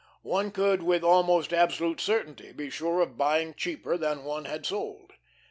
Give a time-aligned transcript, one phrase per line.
[0.23, 5.13] One could with almost absolute certainty be sure of buying cheaper than one had sold.